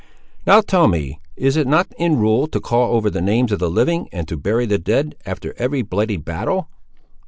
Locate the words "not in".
1.67-2.15